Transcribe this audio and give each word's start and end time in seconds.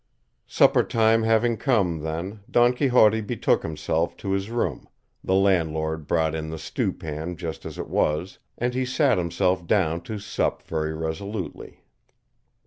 Supper 0.47 0.81
time 0.81 1.21
having 1.21 1.57
come, 1.57 1.99
then, 1.99 2.39
Don 2.49 2.73
Quixote 2.73 3.21
betook 3.21 3.61
himself 3.61 4.17
to 4.17 4.31
his 4.31 4.49
room, 4.49 4.89
the 5.23 5.35
landlord 5.35 6.07
brought 6.07 6.33
in 6.33 6.49
the 6.49 6.57
stew 6.57 6.91
pan 6.91 7.37
just 7.37 7.67
as 7.67 7.77
it 7.77 7.87
was, 7.87 8.39
and 8.57 8.73
he 8.73 8.83
sat 8.83 9.19
himself 9.19 9.67
down 9.67 10.01
to 10.09 10.17
sup 10.17 10.63
very 10.63 10.95
resolutely. 10.95 11.83